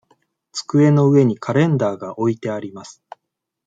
[0.51, 3.03] 机の上にカレンダーが置いてあります。